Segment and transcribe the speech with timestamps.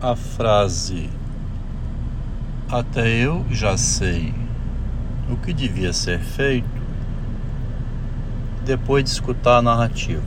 [0.00, 1.08] a, frase
[2.68, 4.34] até eu já sei
[5.30, 6.66] o que devia ser feito
[8.64, 10.22] depois de escutar a narrativa.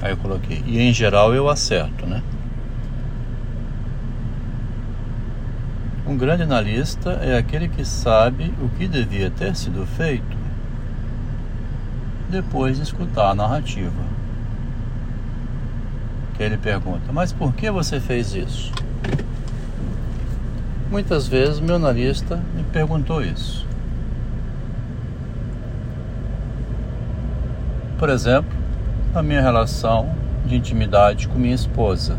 [0.00, 2.22] Aí eu coloquei, e em geral eu acerto, né?
[6.06, 10.36] Um grande analista é aquele que sabe o que devia ter sido feito
[12.28, 14.21] depois de escutar a narrativa.
[16.42, 18.72] Ele pergunta: Mas por que você fez isso?
[20.90, 23.64] Muitas vezes meu analista me perguntou isso.
[27.96, 28.50] Por exemplo,
[29.14, 30.12] a minha relação
[30.44, 32.16] de intimidade com minha esposa.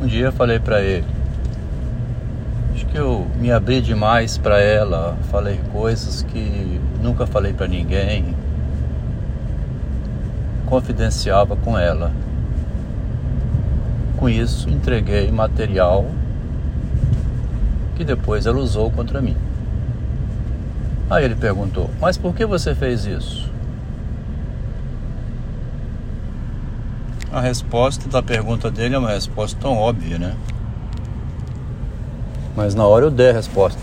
[0.00, 1.04] Um dia eu falei para ele,
[2.72, 8.34] acho que eu me abri demais para ela, falei coisas que nunca falei para ninguém,
[10.68, 12.12] confidenciava com ela.
[14.18, 16.06] Com isso, entreguei material
[17.96, 19.36] que depois ela usou contra mim.
[21.08, 23.50] Aí ele perguntou: Mas por que você fez isso?
[27.32, 30.34] A resposta da pergunta dele é uma resposta tão óbvia, né?
[32.56, 33.80] Mas na hora eu dei a resposta.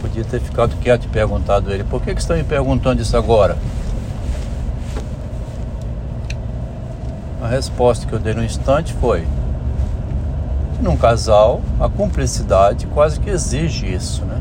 [0.00, 3.16] Podia ter ficado quieto e perguntado a ele: Por que, que estão me perguntando isso
[3.16, 3.56] agora?
[7.42, 9.26] A resposta que eu dei no instante foi:
[10.80, 14.40] num casal, a cumplicidade quase que exige isso, né?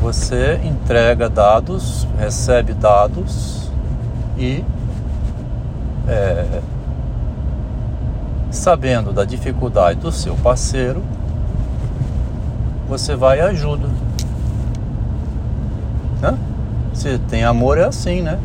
[0.00, 3.70] Você entrega dados, recebe dados
[4.36, 4.64] e
[6.06, 6.60] é,
[8.50, 11.02] sabendo da dificuldade do seu parceiro,
[12.88, 13.88] você vai e ajuda.
[16.20, 16.38] Né?
[16.94, 18.38] Se tem amor, é assim, né?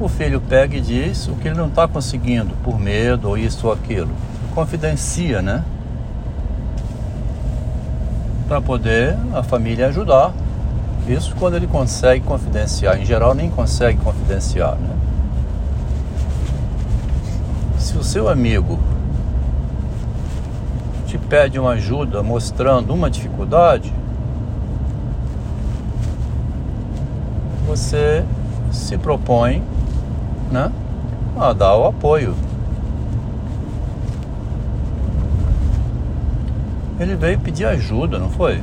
[0.00, 3.66] O filho pega e diz o que ele não está conseguindo, por medo ou isso
[3.66, 4.10] ou aquilo.
[4.54, 5.62] Confidencia, né?
[8.48, 10.32] Para poder a família ajudar.
[11.06, 12.98] Isso quando ele consegue confidenciar.
[12.98, 14.96] Em geral, nem consegue confidenciar, né?
[17.78, 18.78] Se o seu amigo
[21.06, 23.92] te pede uma ajuda mostrando uma dificuldade,
[27.80, 28.22] você
[28.70, 29.62] se propõe
[30.52, 30.70] né,
[31.36, 32.36] a dar o apoio.
[37.00, 38.60] Ele veio pedir ajuda, não foi?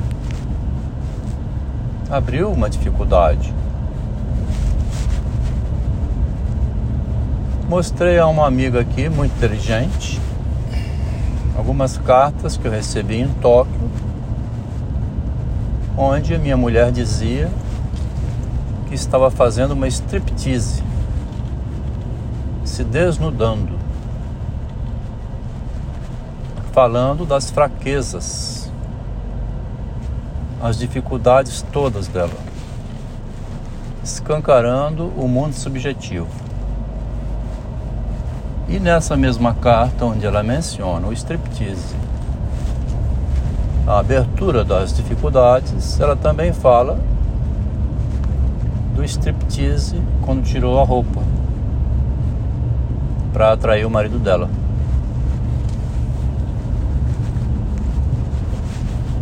[2.08, 3.52] Abriu uma dificuldade.
[7.68, 10.18] Mostrei a uma amiga aqui, muito inteligente,
[11.56, 13.90] algumas cartas que eu recebi em Tóquio,
[15.98, 17.50] onde minha mulher dizia
[18.88, 20.82] que estava fazendo uma striptease,
[22.64, 23.78] se desnudando,
[26.72, 28.72] falando das fraquezas,
[30.62, 32.32] as dificuldades todas dela,
[34.02, 36.28] escancarando o mundo subjetivo.
[38.68, 41.94] E nessa mesma carta, onde ela menciona o striptease,
[43.86, 46.98] a abertura das dificuldades, ela também fala
[48.98, 51.22] do striptease quando tirou a roupa
[53.32, 54.50] para atrair o marido dela.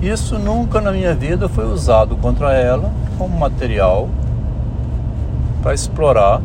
[0.01, 4.09] Isso nunca na minha vida foi usado contra ela como material
[5.63, 6.41] para explorar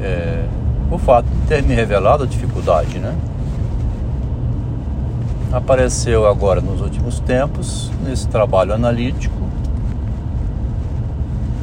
[0.00, 0.46] é,
[0.90, 3.14] o fato de ter me revelado a dificuldade, né?
[5.52, 9.44] Apareceu agora nos últimos tempos, nesse trabalho analítico,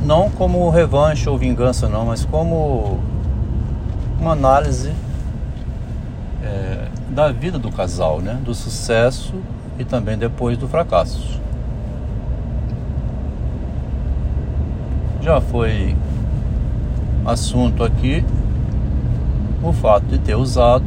[0.03, 2.99] não como revanche ou vingança não, mas como
[4.19, 4.91] uma análise
[6.43, 8.39] é, da vida do casal, né?
[8.43, 9.33] do sucesso
[9.77, 11.39] e também depois do fracasso.
[15.21, 15.95] Já foi
[17.25, 18.25] assunto aqui
[19.63, 20.85] o fato de ter usado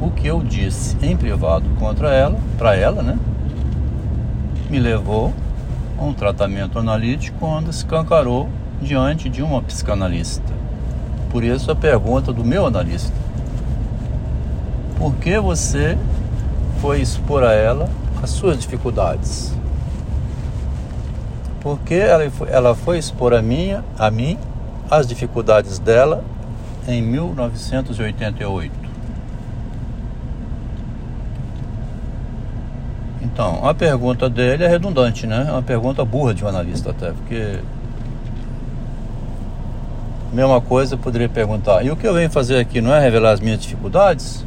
[0.00, 3.18] o que eu disse em privado contra ela, para ela, né?
[4.70, 5.32] Me levou
[5.98, 8.48] um tratamento analítico onde escancarou
[8.80, 10.52] diante de uma psicanalista.
[11.30, 13.12] Por isso a pergunta do meu analista:
[14.98, 15.96] Por que você
[16.80, 17.88] foi expor a ela
[18.22, 19.52] as suas dificuldades?
[21.60, 24.38] Por que ela foi, ela foi expor a, minha, a mim
[24.90, 26.24] as dificuldades dela
[26.86, 28.85] em 1988?
[33.36, 35.44] Então, a pergunta dele é redundante, né?
[35.46, 37.58] É uma pergunta burra de jornalista até, porque
[40.32, 41.84] mesma coisa poderia perguntar.
[41.84, 44.42] E o que eu venho fazer aqui não é revelar as minhas dificuldades?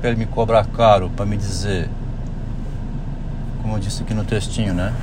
[0.00, 1.86] Para ele me cobrar caro para me dizer,
[3.60, 4.94] como eu disse aqui no textinho, né?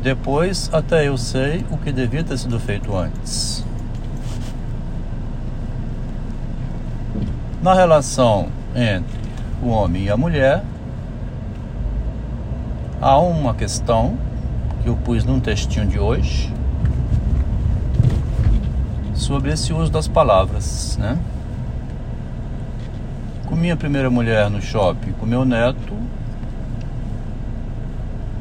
[0.00, 3.64] Depois, até eu sei o que devia ter sido feito antes.
[7.60, 8.46] Na relação
[8.76, 9.23] entre
[9.66, 10.62] o homem e a mulher,
[13.00, 14.16] há uma questão
[14.82, 16.52] que eu pus num textinho de hoje
[19.14, 21.18] sobre esse uso das palavras, né?
[23.46, 25.94] Com minha primeira mulher no shopping, com meu neto,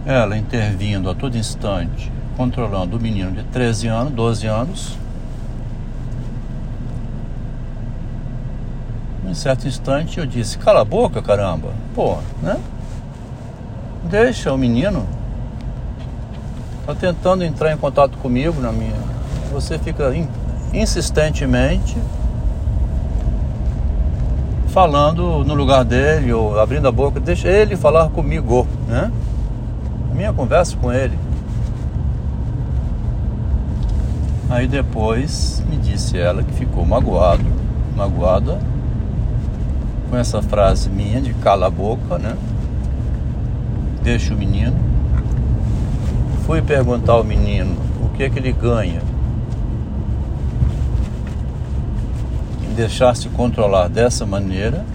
[0.05, 5.02] ela intervindo a todo instante, controlando o menino de 13 anos, 12 anos.
[9.33, 12.55] Em certo instante eu disse: Cala a boca, caramba, pô, né?
[14.03, 15.07] Deixa o menino.
[16.85, 18.93] Tá tentando entrar em contato comigo na minha.
[19.51, 20.13] Você fica
[20.71, 21.97] insistentemente
[24.67, 29.11] falando no lugar dele ou abrindo a boca, deixa ele falar comigo, né?
[30.13, 31.17] minha conversa com ele.
[34.47, 37.43] Aí depois me disse ela que ficou magoado,
[37.95, 38.72] magoada
[40.13, 42.37] com essa frase minha de cala a boca, né?
[44.03, 44.77] Deixa o menino.
[46.45, 49.01] Fui perguntar ao menino o que é que ele ganha
[52.61, 54.85] em deixar-se controlar dessa maneira.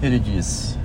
[0.00, 0.78] Ele disse: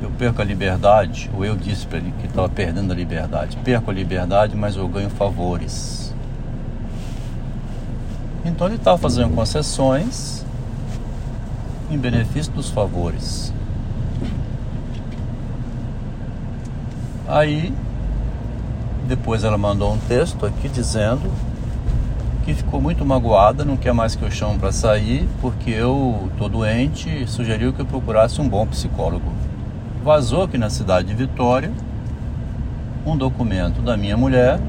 [0.00, 3.58] eu perco a liberdade, ou eu disse para ele que estava perdendo a liberdade.
[3.58, 6.14] Perco a liberdade, mas eu ganho favores.
[8.42, 10.40] Então ele estava fazendo concessões
[11.90, 13.52] em benefício dos favores.
[17.26, 17.72] Aí,
[19.06, 21.30] depois ela mandou um texto aqui dizendo
[22.44, 26.48] que ficou muito magoada, não quer mais que eu chame para sair, porque eu estou
[26.48, 29.30] doente sugeriu que eu procurasse um bom psicólogo
[30.02, 31.70] vazou aqui na cidade de Vitória
[33.04, 34.60] um documento da minha mulher,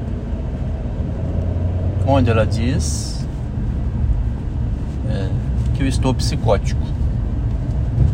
[2.06, 3.26] onde ela diz
[5.08, 5.28] é,
[5.74, 6.80] que eu estou psicótico.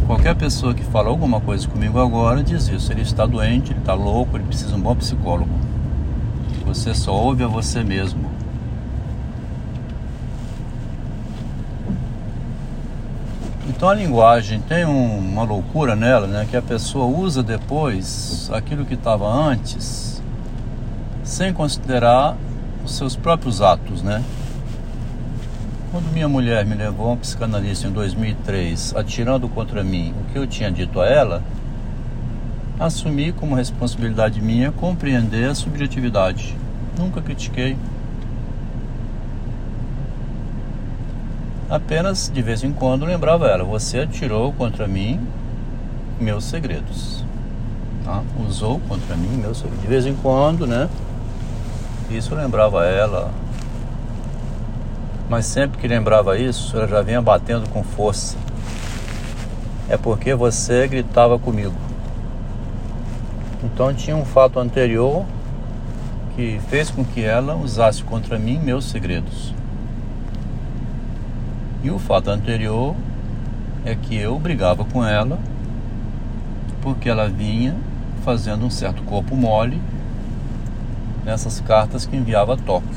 [0.09, 2.91] Qualquer pessoa que fala alguma coisa comigo agora diz isso.
[2.91, 5.51] Ele está doente, ele está louco, ele precisa de um bom psicólogo.
[6.65, 8.31] Você só ouve a você mesmo.
[13.69, 16.47] Então a linguagem tem um, uma loucura nela, né?
[16.51, 20.23] Que a pessoa usa depois aquilo que estava antes,
[21.23, 22.35] sem considerar
[22.83, 24.25] os seus próprios atos, né?
[25.91, 30.39] Quando minha mulher me levou a um psicanalista em 2003, atirando contra mim o que
[30.39, 31.43] eu tinha dito a ela,
[32.79, 36.55] assumi como responsabilidade minha compreender a subjetividade.
[36.99, 37.75] Nunca critiquei.
[41.71, 45.19] Apenas de vez em quando lembrava ela: Você atirou contra mim
[46.21, 47.25] meus segredos.
[48.05, 48.23] Tá?
[48.47, 49.81] Usou contra mim meus segredos.
[49.81, 50.87] De vez em quando, né?
[52.11, 53.31] Isso lembrava ela.
[55.29, 58.37] Mas sempre que lembrava isso, ela já vinha batendo com força.
[59.89, 61.75] É porque você gritava comigo.
[63.63, 65.25] Então tinha um fato anterior
[66.35, 69.53] que fez com que ela usasse contra mim meus segredos.
[71.83, 72.95] E o fato anterior
[73.85, 75.39] é que eu brigava com ela
[76.81, 77.77] porque ela vinha
[78.25, 79.81] fazendo um certo corpo mole
[81.25, 82.97] nessas cartas que enviava a Tóquio.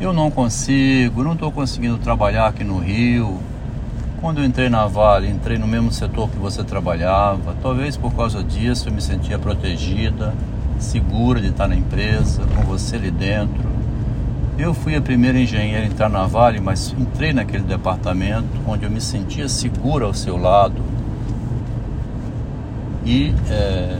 [0.00, 3.38] Eu não consigo, não estou conseguindo trabalhar aqui no Rio.
[4.20, 7.54] Quando eu entrei na Vale, entrei no mesmo setor que você trabalhava.
[7.62, 10.34] Talvez por causa disso eu me sentia protegida,
[10.80, 13.70] segura de estar na empresa, com você ali dentro.
[14.58, 18.90] Eu fui a primeira engenheira a entrar na Vale, mas entrei naquele departamento onde eu
[18.90, 20.82] me sentia segura ao seu lado.
[23.06, 23.98] E é,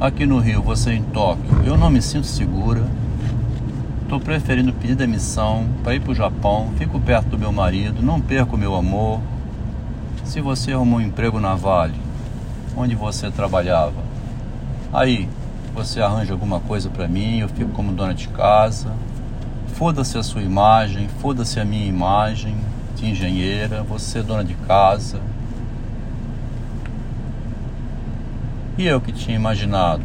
[0.00, 2.99] aqui no Rio, você em Tóquio, eu não me sinto segura.
[4.10, 6.72] Estou preferindo pedir demissão para ir para o Japão.
[6.76, 9.20] Fico perto do meu marido, não perco meu amor.
[10.24, 11.94] Se você arrumou um emprego na Vale,
[12.76, 14.02] onde você trabalhava,
[14.92, 15.28] aí
[15.72, 18.92] você arranja alguma coisa para mim, eu fico como dona de casa
[19.74, 22.56] Foda-se a sua imagem, foda-se a minha imagem
[22.96, 25.20] de engenheira, você é dona de casa.
[28.76, 30.04] E eu que tinha imaginado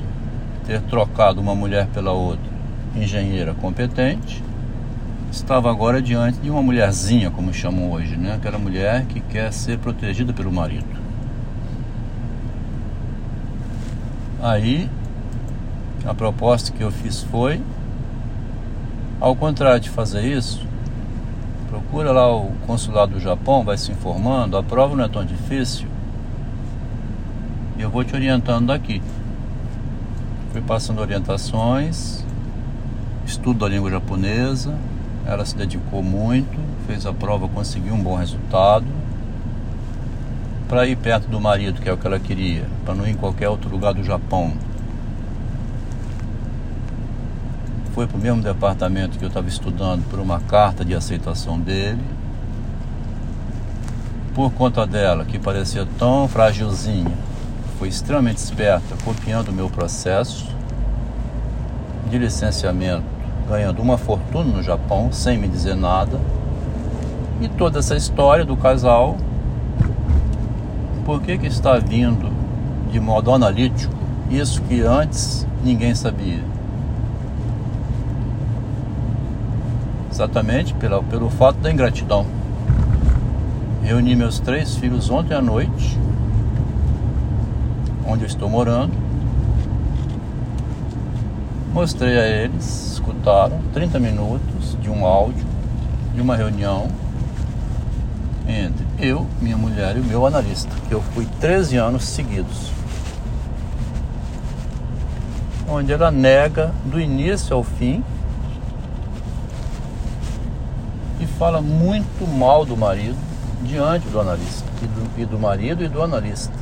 [0.64, 2.55] ter trocado uma mulher pela outra,
[2.96, 4.44] engenheira competente,
[5.32, 8.36] estava agora diante de uma mulherzinha, como chamam hoje, né?
[8.36, 10.86] Aquela mulher que quer ser protegida pelo marido.
[14.42, 14.90] Aí,
[16.06, 17.62] a proposta que eu fiz foi,
[19.20, 20.66] ao contrário de fazer isso,
[21.70, 25.88] procura lá o consulado do Japão, vai se informando, a prova não é tão difícil,
[27.78, 29.02] eu vou te orientando daqui.
[30.52, 32.25] Fui passando orientações,
[33.26, 34.76] estudo da língua japonesa,
[35.26, 38.86] ela se dedicou muito, fez a prova, conseguiu um bom resultado.
[40.70, 43.16] Para ir perto do marido, que é o que ela queria, para não ir em
[43.16, 44.54] qualquer outro lugar do Japão.
[47.94, 52.02] Foi para o mesmo departamento que eu estava estudando por uma carta de aceitação dele.
[54.34, 57.14] Por conta dela, que parecia tão frágilzinha,
[57.80, 60.46] foi extremamente esperta, copiando o meu processo
[62.10, 63.15] de licenciamento
[63.48, 66.20] ganhando uma fortuna no Japão sem me dizer nada.
[67.42, 69.18] E toda essa história do casal,
[71.06, 72.32] por que, que está vindo
[72.92, 73.94] de modo analítico
[74.30, 76.44] isso que antes ninguém sabia?
[80.12, 82.26] Exatamente pela, pelo fato da ingratidão.
[83.84, 86.00] Reuni meus três filhos ontem à noite,
[88.08, 89.05] onde eu estou morando.
[91.76, 95.46] Mostrei a eles escutaram 30 minutos de um áudio
[96.14, 96.88] de uma reunião
[98.48, 102.72] entre eu, minha mulher e o meu analista, que eu fui 13 anos seguidos.
[105.68, 108.02] Onde ela nega do início ao fim
[111.20, 113.18] e fala muito mal do marido
[113.64, 116.54] diante do analista e do, e do marido e do analista.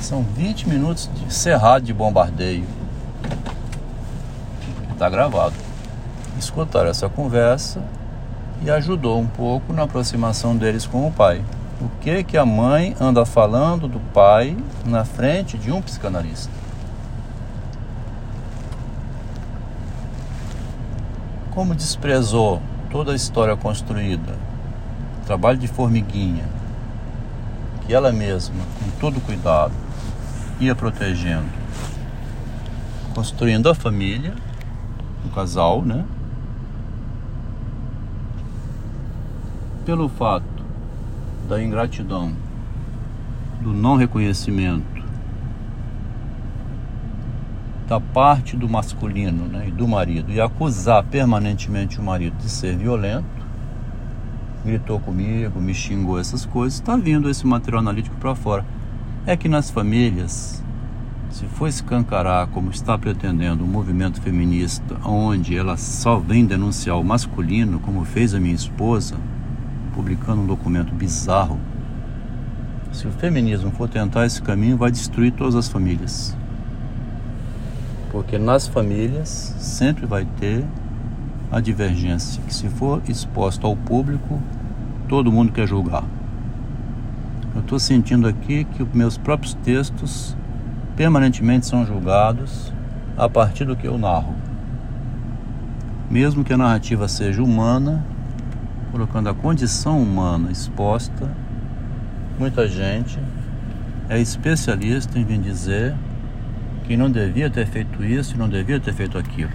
[0.00, 2.64] São 20 minutos de cerrado de bombardeio
[4.96, 5.54] está gravado.
[6.38, 7.82] Escutaram essa conversa
[8.62, 11.44] e ajudou um pouco na aproximação deles com o pai.
[11.80, 16.50] O que que a mãe anda falando do pai na frente de um psicanalista?
[21.50, 24.34] Como desprezou toda a história construída,
[25.26, 26.44] trabalho de formiguinha,
[27.86, 29.72] que ela mesma, com todo cuidado,
[30.58, 31.48] ia protegendo,
[33.14, 34.34] construindo a família
[35.26, 36.04] o casal, né?
[39.84, 40.44] Pelo fato
[41.48, 42.32] da ingratidão,
[43.60, 44.96] do não reconhecimento
[47.86, 52.76] da parte do masculino né, e do marido e acusar permanentemente o marido de ser
[52.76, 53.24] violento,
[54.64, 58.64] gritou comigo, me xingou essas coisas, está vindo esse material analítico para fora.
[59.24, 60.62] É que nas famílias
[61.36, 67.04] se for escancarar como está pretendendo o movimento feminista, onde ela só vem denunciar o
[67.04, 69.16] masculino, como fez a minha esposa,
[69.94, 71.60] publicando um documento bizarro,
[72.90, 76.34] se o feminismo for tentar esse caminho, vai destruir todas as famílias.
[78.10, 80.64] Porque nas famílias sempre vai ter
[81.52, 84.40] a divergência, que se for exposto ao público,
[85.06, 86.04] todo mundo quer julgar.
[87.54, 90.34] Eu estou sentindo aqui que meus próprios textos
[90.96, 92.72] permanentemente são julgados
[93.16, 94.34] a partir do que eu narro.
[96.10, 98.04] Mesmo que a narrativa seja humana,
[98.90, 101.30] colocando a condição humana exposta,
[102.38, 103.18] muita gente
[104.08, 105.94] é especialista em vir dizer
[106.84, 109.50] que não devia ter feito isso não devia ter feito aquilo.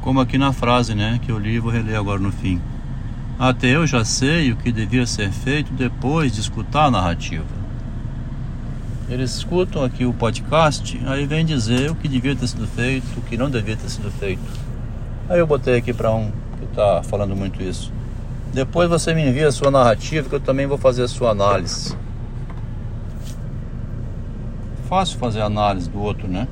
[0.00, 2.60] Como aqui na frase, né, que eu li e vou reler agora no fim.
[3.38, 7.61] Até eu já sei o que devia ser feito depois de escutar a narrativa.
[9.12, 13.20] Eles escutam aqui o podcast, aí vem dizer o que devia ter sido feito, o
[13.20, 14.40] que não devia ter sido feito.
[15.28, 17.92] Aí eu botei aqui para um que está falando muito isso.
[18.54, 21.94] Depois você me envia a sua narrativa que eu também vou fazer a sua análise.
[24.88, 26.48] Fácil fazer análise do outro, né?